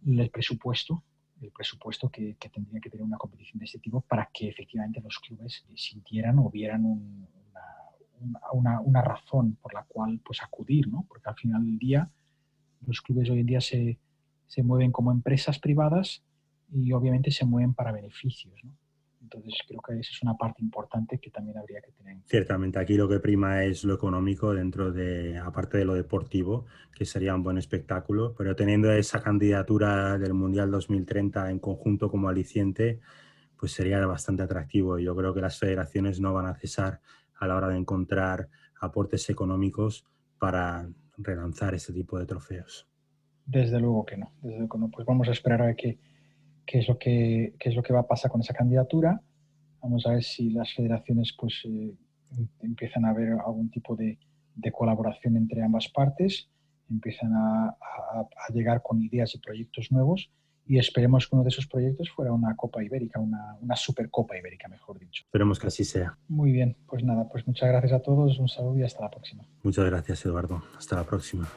el 0.06 0.30
presupuesto, 0.30 1.04
el 1.42 1.52
presupuesto 1.52 2.10
que, 2.10 2.36
tendría 2.54 2.80
que 2.80 2.90
tener 2.90 3.04
una 3.04 3.18
competición 3.18 3.60
de 3.60 3.66
este 3.66 3.80
tipo 3.80 4.02
para 4.02 4.30
que 4.32 4.50
efectivamente 4.50 5.02
los 5.02 5.18
clubes 5.18 5.66
sintieran 5.76 6.38
o 6.38 6.52
vieran 6.52 6.86
una, 8.52 8.80
una, 8.82 9.02
razón 9.02 9.58
por 9.62 9.74
la 9.74 9.84
cual 9.84 10.20
pues 10.24 10.44
acudir, 10.44 10.88
¿no? 10.88 11.06
porque 11.08 11.30
al 11.30 11.36
final 11.36 11.66
del 11.66 11.80
día 11.80 12.12
los 12.86 13.02
clubes 13.02 13.30
hoy 13.30 13.40
en 13.40 13.46
día 13.48 13.62
se, 13.62 13.98
se 14.46 14.62
mueven 14.62 14.92
como 14.92 15.12
empresas 15.12 15.58
privadas 15.58 16.24
y 16.72 16.92
obviamente 16.94 17.32
se 17.32 17.46
mueven 17.46 17.74
para 17.74 17.92
beneficios. 17.92 18.54
¿no? 18.64 18.72
Entonces 19.22 19.54
creo 19.68 19.82
que 19.82 19.94
esa 19.94 20.12
es 20.12 20.24
una 20.24 20.36
parte 20.36 20.64
importante 20.64 21.20
que 21.20 21.30
también 21.30 21.58
habría 21.58 21.82
que 21.82 21.92
tener. 21.92 22.18
Ciertamente, 22.26 22.80
aquí 22.80 22.96
lo 22.96 23.08
que 23.08 23.20
prima 23.20 23.64
es 23.64 23.84
lo 23.84 23.94
económico 23.94 24.54
dentro 24.54 24.92
de, 24.92 25.38
aparte 25.38 25.78
de 25.78 25.86
lo 25.86 25.94
deportivo, 25.94 26.66
que 26.96 27.06
sería 27.06 27.36
un 27.36 27.44
buen 27.44 27.58
espectáculo, 27.58 28.34
pero 28.38 28.56
teniendo 28.56 28.92
esa 28.92 29.22
candidatura 29.22 30.18
del 30.18 30.34
Mundial 30.34 30.72
2030 30.72 31.52
en 31.52 31.60
conjunto 31.60 32.10
como 32.10 32.30
aliciente, 32.30 33.00
pues 33.58 33.74
sería 33.74 34.04
bastante 34.06 34.44
atractivo. 34.44 34.98
Yo 35.00 35.16
creo 35.16 35.34
que 35.34 35.42
las 35.42 35.60
federaciones 35.60 36.20
no 36.20 36.34
van 36.34 36.48
a 36.48 36.56
cesar 36.56 37.02
a 37.38 37.48
la 37.48 37.56
hora 37.56 37.68
de 37.68 37.78
encontrar 37.78 38.50
aportes 38.80 39.30
económicos 39.30 40.06
para 40.40 40.90
relanzar 41.18 41.76
este 41.76 41.92
tipo 41.92 42.18
de 42.18 42.26
trofeos. 42.26 42.88
Desde 43.46 43.80
luego 43.80 44.06
que 44.06 44.18
no, 44.18 44.32
desde 44.42 44.58
luego 44.58 44.70
que 44.70 44.78
no. 44.80 44.90
Pues 44.90 45.06
vamos 45.06 45.28
a 45.28 45.32
esperar 45.32 45.62
a 45.62 45.66
ver 45.66 45.76
qué 45.76 46.00
qué 46.70 46.78
es 46.78 46.88
lo 46.88 47.00
que, 47.00 47.56
qué 47.60 47.70
es 47.70 47.76
lo 47.76 47.82
que 47.82 47.94
va 47.94 48.02
a 48.02 48.08
pasar 48.08 48.30
con 48.30 48.42
esa 48.42 48.54
candidatura. 48.54 49.20
Vamos 49.82 50.06
a 50.06 50.12
ver 50.12 50.24
si 50.24 50.52
las 50.52 50.72
federaciones 50.72 51.36
pues, 51.36 51.64
eh, 51.66 51.96
empiezan 52.62 53.06
a 53.06 53.14
ver 53.14 53.32
algún 53.44 53.72
tipo 53.72 53.96
de, 53.96 54.20
de, 54.54 54.72
colaboración 54.72 55.36
entre 55.36 55.64
ambas 55.64 55.88
partes, 55.88 56.48
empiezan 56.88 57.34
a, 57.34 57.70
a, 57.70 58.54
llegar 58.54 58.84
con 58.84 59.02
ideas 59.02 59.34
y 59.34 59.40
proyectos 59.40 59.92
nuevos 59.92 60.30
y 60.68 60.78
esperemos 60.78 61.28
que 61.28 61.36
uno 61.36 61.44
de 61.44 61.50
esos 61.50 61.66
proyectos 61.66 62.12
fuera 62.12 62.32
una 62.32 62.56
Copa 62.56 62.84
Ibérica, 62.84 63.20
una, 63.20 63.56
una 63.60 63.76
Supercopa 63.76 64.38
Ibérica, 64.38 64.68
mejor 64.68 65.00
dicho. 65.00 65.24
Esperemos 65.24 65.60
que 65.60 65.66
así 65.66 65.84
sea. 65.84 66.20
Muy 66.28 66.52
bien, 66.52 66.78
pues 66.88 67.04
nada, 67.04 67.28
pues 67.30 67.48
muchas 67.48 67.70
gracias 67.70 67.94
a 67.94 68.02
todos, 68.04 68.38
un 68.38 68.48
saludo 68.48 68.78
y 68.78 68.84
hasta 68.84 69.02
la 69.02 69.10
próxima. 69.10 69.44
Muchas 69.64 69.86
gracias, 69.86 70.24
Eduardo. 70.24 70.62
Hasta 70.78 70.98
la 70.98 71.04
próxima. 71.04 71.48